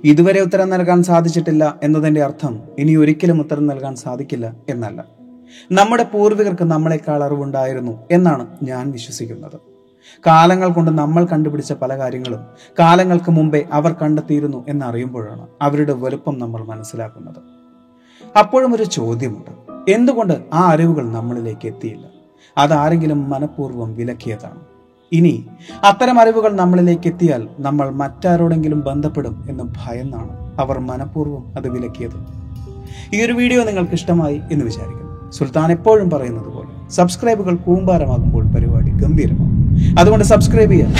ഇതുവരെ 0.05 0.41
ഉത്തരം 0.41 0.71
നൽകാൻ 0.71 1.03
സാധിച്ചിട്ടില്ല 1.03 1.79
എന്നതിന്റെ 1.83 2.23
അർത്ഥം 2.23 2.55
ഇനി 2.79 2.97
ഒരിക്കലും 2.97 3.41
ഉത്തരം 3.41 3.67
നൽകാൻ 3.67 3.97
സാധിക്കില്ല 3.97 4.55
എന്നല്ല. 4.69 5.05
നമ്മുടെ 5.73 6.03
പൂർവികർക്ക് 6.03 6.65
നമ്മളെക്കാൾ 6.65 7.25
അറിവുണ്ടായിരുന്നു 7.25 7.95
എന്നാണ് 8.11 8.47
ഞാൻ 8.63 8.91
വിശ്വസിക്കുന്നത്. 8.91 9.59
കാലങ്ങൾ 10.27 10.69
കൊണ്ട് 10.73 10.91
നമ്മൾ 10.91 11.25
കണ്ടുപിടിച്ച 11.25 11.73
പല 11.73 11.99
കാര്യങ്ങളും 11.99 12.43
കാലങ്ങൾക്ക് 12.79 13.31
മുമ്പേ 13.31 13.65
അവർ 13.73 13.93
കണ്ടെത്തിയിരുന്നു 13.93 14.65
എന്നറിയുമ്പോഴാണ് 14.69 15.47
അവരുടെ 15.63 15.93
വലുപ്പം 15.93 16.39
നമ്മൾ 16.39 16.65
മനസ്സിലാക്കുന്നത്. 16.65 17.41
അപ്പോഴും 18.37 18.75
ഒരു 18.75 18.83
ചോദ്യമുണ്ട്. 18.83 19.51
എന്തുകൊണ്ട് 19.89 20.35
ആ 20.53 20.63
അറിവുകൾ 20.73 21.05
നമ്മളിലേക്ക് 21.13 21.67
എത്തിയില്ല? 21.69 22.07
അതാരെങ്കിലും 22.59 23.31
മനഃപൂർവം 23.31 23.97
വിലക്കിയതാണ്? 23.97 24.61
ഇനി 25.13 25.47
അത്തരം 25.85 26.21
അറിവുകൾ 26.21 26.53
നമ്മളിലേക്ക് 26.57 27.09
എത്തിയാൽ 27.09 27.49
നമ്മൾ 27.59 27.91
മറ്റാരോടെങ്കിലും 27.91 28.81
ബന്ധപ്പെടും 28.81 29.45
എന്ന് 29.49 29.65
ഭയന്നാണ് 29.79 30.61
അവർ 30.61 30.79
മനഃപൂർവം 30.79 31.45
അത് 31.57 31.69
വിലക്കിയത്? 31.69 32.19
ഈ 33.15 33.25
ഒരു 33.27 33.33
വീഡിയോ 33.33 33.65
നിങ്ങൾക്ക് 33.65 33.93
ഇഷ്ടമായി 33.93 34.41
എന്ന് 34.53 34.65
വിചാരിക്കുന്നു. 34.65 35.31
സുൽത്താൻ 35.31 35.73
എപ്പോഴും 35.73 36.11
പറയുന്നത് 36.11 36.47
പോലെ 36.47 36.91
സബ്സ്ക്രൈബുകൾ 36.91 37.55
കൂമ്പാരമാകുമ്പോൾ 37.55 38.45
പരിപാടി 38.45 38.91
ഗംഭീരമാകും. 38.91 39.57
അതുകൊണ്ട് 39.99 40.25
സബ്സ്ക്രൈബ് 40.25 40.71
ചെയ്യാം 40.71 40.93